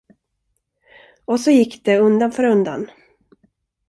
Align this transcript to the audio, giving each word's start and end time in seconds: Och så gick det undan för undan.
Och 1.25 1.39
så 1.39 1.51
gick 1.51 1.85
det 1.85 1.97
undan 1.99 2.31
för 2.31 2.43
undan. 2.43 2.91